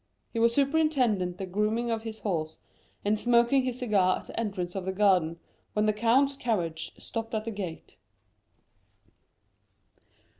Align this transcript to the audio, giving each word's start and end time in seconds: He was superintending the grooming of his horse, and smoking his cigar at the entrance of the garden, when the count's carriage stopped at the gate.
He 0.33 0.39
was 0.39 0.55
superintending 0.55 1.33
the 1.33 1.45
grooming 1.45 1.91
of 1.91 2.01
his 2.01 2.21
horse, 2.21 2.57
and 3.05 3.19
smoking 3.19 3.61
his 3.65 3.77
cigar 3.77 4.17
at 4.17 4.25
the 4.25 4.39
entrance 4.39 4.73
of 4.73 4.85
the 4.85 4.91
garden, 4.91 5.37
when 5.73 5.85
the 5.85 5.93
count's 5.93 6.35
carriage 6.35 6.91
stopped 6.97 7.35
at 7.35 7.45
the 7.45 7.51
gate. 7.51 7.97